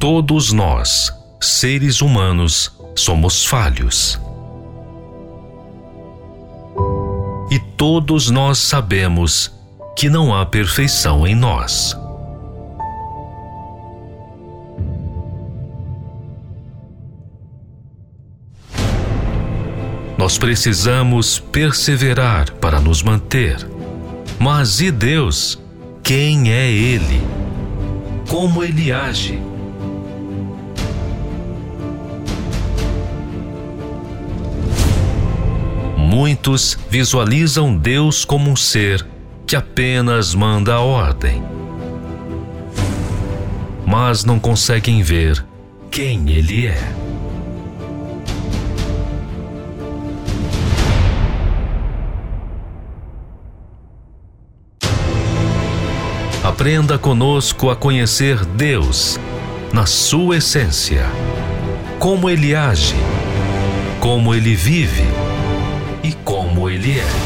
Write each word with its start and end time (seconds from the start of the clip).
Todos 0.00 0.50
nós, 0.50 1.12
seres 1.38 2.00
humanos, 2.00 2.72
somos 2.96 3.44
falhos. 3.44 4.18
E 7.50 7.58
todos 7.76 8.30
nós 8.30 8.56
sabemos 8.58 9.52
que 9.94 10.08
não 10.08 10.34
há 10.34 10.46
perfeição 10.46 11.26
em 11.26 11.34
nós. 11.34 11.99
Nós 20.30 20.38
precisamos 20.38 21.40
perseverar 21.40 22.52
para 22.60 22.78
nos 22.78 23.02
manter. 23.02 23.68
Mas 24.38 24.80
e 24.80 24.92
Deus? 24.92 25.58
Quem 26.04 26.52
é 26.52 26.70
Ele? 26.70 27.20
Como 28.28 28.62
Ele 28.62 28.92
age? 28.92 29.42
Muitos 35.96 36.78
visualizam 36.88 37.76
Deus 37.76 38.24
como 38.24 38.50
um 38.50 38.56
ser 38.56 39.04
que 39.44 39.56
apenas 39.56 40.32
manda 40.32 40.74
a 40.74 40.80
ordem, 40.80 41.42
mas 43.84 44.24
não 44.24 44.38
conseguem 44.38 45.02
ver 45.02 45.44
quem 45.90 46.30
Ele 46.30 46.68
é. 46.68 46.99
Aprenda 56.60 56.98
conosco 56.98 57.70
a 57.70 57.74
conhecer 57.74 58.44
Deus 58.44 59.18
na 59.72 59.86
sua 59.86 60.36
essência, 60.36 61.06
como 61.98 62.28
Ele 62.28 62.54
age, 62.54 62.94
como 63.98 64.34
Ele 64.34 64.54
vive 64.54 65.06
e 66.04 66.12
como 66.12 66.68
ele 66.68 66.98
é. 66.98 67.19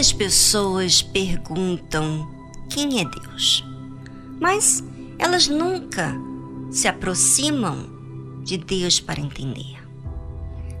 Muitas 0.00 0.14
pessoas 0.14 1.02
perguntam 1.02 2.26
quem 2.70 3.02
é 3.02 3.04
Deus, 3.04 3.62
mas 4.40 4.82
elas 5.18 5.46
nunca 5.46 6.14
se 6.70 6.88
aproximam 6.88 7.86
de 8.42 8.56
Deus 8.56 8.98
para 8.98 9.20
entender. 9.20 9.76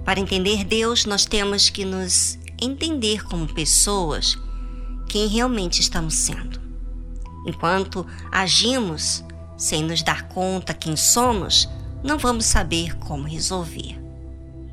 Para 0.06 0.20
entender 0.20 0.64
Deus, 0.64 1.04
nós 1.04 1.26
temos 1.26 1.68
que 1.68 1.84
nos 1.84 2.38
entender 2.58 3.22
como 3.24 3.46
pessoas 3.46 4.38
quem 5.06 5.26
realmente 5.26 5.82
estamos 5.82 6.14
sendo. 6.14 6.58
Enquanto 7.46 8.06
agimos 8.32 9.22
sem 9.54 9.84
nos 9.84 10.02
dar 10.02 10.28
conta 10.28 10.72
quem 10.72 10.96
somos, 10.96 11.68
não 12.02 12.16
vamos 12.16 12.46
saber 12.46 12.96
como 12.96 13.24
resolver. 13.28 14.00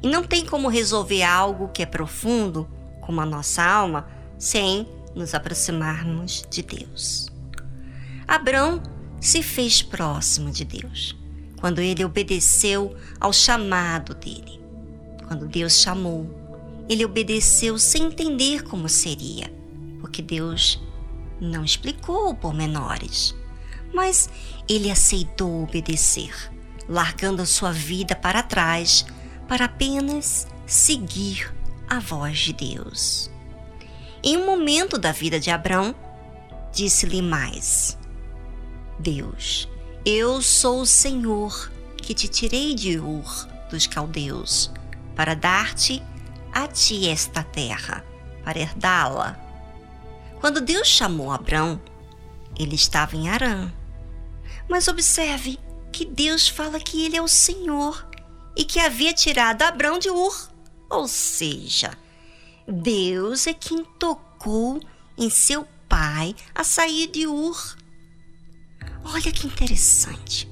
E 0.02 0.08
não 0.08 0.24
tem 0.24 0.46
como 0.46 0.70
resolver 0.70 1.24
algo 1.24 1.68
que 1.68 1.84
é 1.84 1.86
profundo, 1.86 2.66
como 3.02 3.20
a 3.20 3.26
nossa 3.26 3.62
alma, 3.62 4.16
sem 4.38 4.88
nos 5.16 5.34
aproximarmos 5.34 6.44
de 6.50 6.62
Deus. 6.62 7.30
Abrão 8.28 8.82
se 9.20 9.42
fez 9.42 9.82
próximo 9.82 10.52
de 10.52 10.64
Deus 10.64 11.16
quando 11.60 11.80
ele 11.80 12.06
obedeceu 12.06 12.96
ao 13.20 13.34
chamado 13.34 14.14
dele. 14.14 14.60
Quando 15.28 15.48
Deus 15.48 15.82
chamou, 15.82 16.30
ele 16.88 17.04
obedeceu 17.04 17.78
sem 17.78 18.06
entender 18.06 18.64
como 18.64 18.88
seria, 18.88 19.52
porque 20.00 20.22
Deus 20.22 20.82
não 21.42 21.64
explicou 21.64 22.34
pormenores. 22.36 23.36
Mas 23.94 24.30
ele 24.70 24.92
aceitou 24.92 25.64
obedecer, 25.64 26.34
largando 26.88 27.42
a 27.42 27.46
sua 27.46 27.72
vida 27.72 28.16
para 28.16 28.44
trás 28.44 29.06
para 29.48 29.66
apenas 29.66 30.48
seguir 30.66 31.54
a 31.90 32.00
voz 32.00 32.40
de 32.40 32.54
Deus. 32.54 33.32
Em 34.24 34.38
um 34.38 34.46
momento 34.46 34.98
da 34.98 35.12
vida 35.12 35.40
de 35.40 35.52
Abraão, 35.52 35.96
disse-lhe 36.74 37.22
mais: 37.22 37.98
Deus 39.00 39.70
eu 40.10 40.42
sou 40.42 40.84
o 40.84 40.86
Senhor 40.86 41.70
que 41.98 42.14
te 42.14 42.30
tirei 42.30 42.74
de 42.74 42.98
Ur 42.98 43.46
dos 43.70 43.88
caldeus 43.88 44.72
para 45.14 45.36
dar-te 45.36 46.02
a 46.54 46.66
ti 46.66 47.10
esta 47.10 47.44
terra, 47.44 48.06
para 48.42 48.58
herdá-la. 48.58 49.38
Quando 50.40 50.62
Deus 50.62 50.88
chamou 50.88 51.30
Abrão, 51.30 51.82
ele 52.58 52.76
estava 52.76 53.18
em 53.18 53.28
Arã. 53.28 53.70
Mas 54.70 54.88
observe 54.88 55.60
que 55.92 56.06
Deus 56.06 56.48
fala 56.48 56.80
que 56.80 57.04
ele 57.04 57.18
é 57.18 57.22
o 57.22 57.28
Senhor 57.28 58.10
e 58.56 58.64
que 58.64 58.80
havia 58.80 59.14
tirado 59.14 59.64
Abrão 59.64 60.00
de 60.00 60.10
Ur. 60.10 60.50
Ou 60.90 61.06
seja, 61.06 61.92
Deus 62.68 63.48
é 63.48 63.54
quem 63.54 63.84
tocou 63.98 64.82
em 65.18 65.30
seu 65.30 65.66
pai 65.88 66.36
a 66.54 66.64
sair 66.64 67.08
de 67.08 67.26
Ur 67.26 67.78
Olha 69.04 69.32
que 69.32 69.48
interessante. 69.48 70.50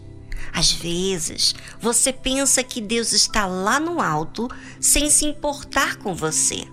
Às 0.53 0.71
vezes, 0.71 1.53
você 1.79 2.13
pensa 2.13 2.63
que 2.63 2.79
Deus 2.79 3.11
está 3.11 3.45
lá 3.45 3.79
no 3.79 4.01
alto 4.01 4.49
sem 4.79 5.09
se 5.09 5.25
importar 5.25 5.97
com 5.97 6.15
você, 6.15 6.65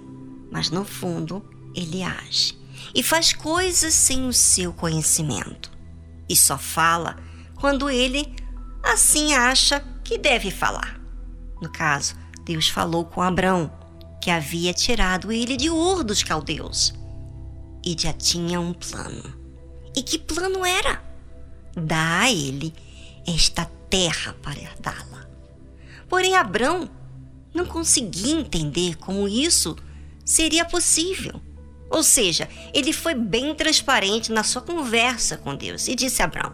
mas 0.51 0.71
no 0.71 0.85
fundo, 0.85 1.45
ele 1.75 2.03
age 2.03 2.57
e 2.95 3.03
faz 3.03 3.33
coisas 3.33 3.93
sem 3.95 4.29
o 4.29 4.33
seu 4.33 4.73
conhecimento. 4.73 5.73
E 6.29 6.37
só 6.37 6.57
fala 6.57 7.17
quando 7.57 7.91
ele 7.91 8.35
assim 8.83 9.35
acha 9.35 9.81
que 10.05 10.19
deve 10.19 10.51
falar. 10.51 11.01
No 11.61 11.71
caso, 11.71 12.15
Deus 12.45 12.69
falou 12.69 13.05
com 13.05 13.23
Abrão, 13.23 13.73
que 14.23 14.31
havia 14.31 14.73
tirado 14.73 15.31
ele 15.31 15.57
de 15.57 15.69
Ur 15.69 16.03
dos 16.03 16.23
caldeus 16.23 16.95
e 17.85 17.95
já 17.99 18.13
tinha 18.13 18.61
um 18.61 18.73
plano. 18.73 19.35
E 19.95 20.03
que 20.03 20.19
plano 20.19 20.65
era? 20.65 21.13
dá 21.77 22.21
a 22.21 22.33
ele 22.33 22.73
esta 23.27 23.65
terra 23.89 24.35
para 24.43 24.61
herdá-la. 24.61 25.27
Porém, 26.09 26.37
Abrão 26.37 26.89
não 27.55 27.67
conseguia 27.67 28.35
entender 28.35 28.97
como 28.97 29.29
isso 29.29 29.77
seria 30.25 30.65
possível. 30.65 31.41
Ou 31.91 32.03
seja, 32.03 32.49
ele 32.73 32.93
foi 32.93 33.15
bem 33.15 33.55
transparente 33.55 34.33
na 34.33 34.43
sua 34.43 34.63
conversa 34.63 35.37
com 35.37 35.55
Deus 35.55 35.89
e 35.89 35.95
disse 35.95 36.23
a 36.23 36.25
Abrão: 36.25 36.53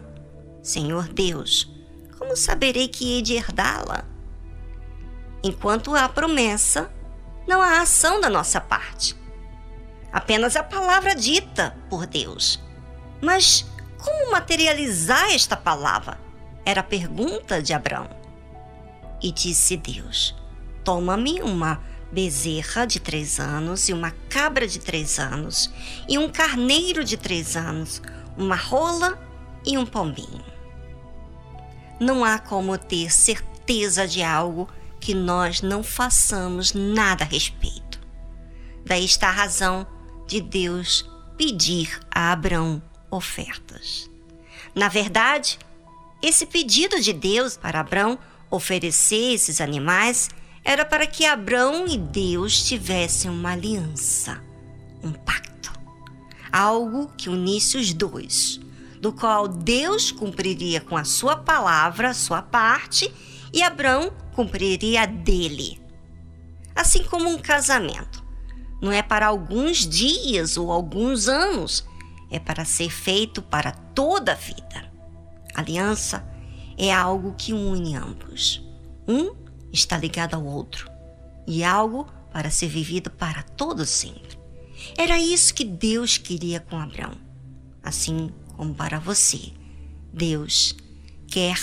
Senhor 0.61 1.07
Deus, 1.07 1.69
como 2.17 2.35
saberei 2.35 2.87
que 2.87 3.13
hei 3.13 3.21
de 3.21 3.35
herdá-la? 3.35 4.05
Enquanto 5.41 5.95
há 5.95 6.09
promessa, 6.09 6.91
não 7.47 7.61
há 7.61 7.81
ação 7.81 8.19
da 8.21 8.29
nossa 8.29 8.59
parte. 8.61 9.15
Apenas 10.11 10.55
a 10.55 10.63
palavra 10.63 11.15
dita 11.15 11.75
por 11.89 12.05
Deus. 12.05 12.59
Mas 13.21 13.65
como 13.97 14.31
materializar 14.31 15.33
esta 15.33 15.55
palavra? 15.57 16.19
Era 16.65 16.81
a 16.81 16.83
pergunta 16.83 17.61
de 17.61 17.73
Abraão. 17.73 18.09
E 19.21 19.31
disse 19.31 19.75
Deus: 19.75 20.35
Toma-me 20.83 21.41
uma 21.41 21.81
bezerra 22.11 22.85
de 22.85 22.99
três 22.99 23.39
anos, 23.39 23.89
e 23.89 23.93
uma 23.93 24.11
cabra 24.29 24.67
de 24.67 24.79
três 24.79 25.19
anos, 25.19 25.71
e 26.07 26.17
um 26.17 26.29
carneiro 26.29 27.03
de 27.03 27.17
três 27.17 27.55
anos, 27.55 28.01
uma 28.37 28.55
rola 28.55 29.19
e 29.65 29.77
um 29.77 29.85
pombinho. 29.85 30.43
Não 31.99 32.23
há 32.23 32.39
como 32.39 32.77
ter 32.77 33.11
certeza 33.11 34.07
de 34.07 34.23
algo 34.23 34.69
que 34.99 35.13
nós 35.13 35.61
não 35.61 35.83
façamos 35.83 36.73
nada 36.73 37.23
a 37.23 37.27
respeito. 37.27 37.99
Daí 38.85 39.05
está 39.05 39.29
a 39.29 39.33
razão 39.33 39.87
de 40.27 40.41
Deus 40.41 41.09
pedir 41.37 41.99
a 42.11 42.31
Abraão 42.31 42.81
ofertas. 43.09 44.09
Na 44.75 44.87
verdade, 44.87 45.57
esse 46.21 46.45
pedido 46.45 46.99
de 46.99 47.13
Deus 47.13 47.55
para 47.57 47.79
Abrão 47.79 48.19
oferecer 48.51 49.33
esses 49.33 49.61
animais 49.61 50.29
era 50.63 50.83
para 50.83 51.07
que 51.07 51.25
Abrão 51.25 51.87
e 51.87 51.97
Deus 51.97 52.63
tivessem 52.63 53.31
uma 53.31 53.53
aliança, 53.53 54.43
um 55.01 55.11
pacto, 55.11 55.71
algo 56.51 57.11
que 57.17 57.29
unisse 57.29 57.77
os 57.77 57.93
dois. 57.93 58.59
do 58.99 59.13
qual 59.13 59.47
Deus 59.47 60.11
cumpriria 60.11 60.81
com 60.81 60.97
a 60.97 61.05
sua 61.05 61.37
palavra, 61.37 62.13
sua 62.13 62.41
parte, 62.41 63.11
e 63.53 63.63
Abraão 63.63 64.11
cumpriria 64.33 65.05
dele. 65.05 65.81
Assim 66.75 67.03
como 67.03 67.29
um 67.29 67.37
casamento. 67.37 68.23
Não 68.81 68.91
é 68.91 69.01
para 69.01 69.27
alguns 69.27 69.87
dias 69.87 70.55
ou 70.55 70.71
alguns 70.71 71.27
anos, 71.27 71.85
é 72.31 72.39
para 72.39 72.63
ser 72.63 72.89
feito 72.89 73.41
para 73.41 73.71
toda 73.71 74.31
a 74.31 74.35
vida. 74.35 74.89
Aliança 75.53 76.25
é 76.77 76.93
algo 76.93 77.35
que 77.37 77.51
une 77.51 77.95
ambos. 77.95 78.63
Um 79.07 79.35
está 79.73 79.97
ligado 79.97 80.35
ao 80.35 80.45
outro 80.45 80.89
e 81.45 81.63
algo 81.63 82.07
para 82.31 82.49
ser 82.49 82.67
vivido 82.67 83.09
para 83.09 83.43
todo 83.43 83.85
sempre. 83.85 84.37
Era 84.97 85.17
isso 85.19 85.53
que 85.53 85.65
Deus 85.65 86.17
queria 86.17 86.59
com 86.59 86.77
Abraão. 86.77 87.17
Assim 87.83 88.31
como 88.55 88.73
para 88.73 88.99
você, 88.99 89.51
Deus 90.13 90.75
quer 91.27 91.57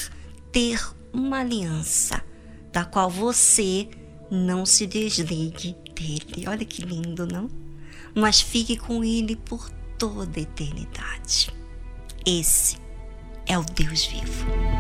ter 0.53 0.96
uma 1.17 1.41
aliança 1.41 2.23
da 2.71 2.85
qual 2.85 3.09
você 3.09 3.89
não 4.31 4.67
se 4.67 4.87
desligue 4.87 5.75
dele. 5.95 6.47
Olha 6.47 6.65
que 6.65 6.83
lindo, 6.83 7.27
não? 7.27 7.49
Mas 8.15 8.41
fique 8.41 8.77
com 8.77 9.03
ele 9.03 9.35
por 9.35 9.71
toda 9.99 10.39
a 10.39 10.43
eternidade. 10.43 11.51
Esse 12.25 12.77
é 13.47 13.59
o 13.59 13.65
Deus 13.65 14.05
vivo. 14.07 14.76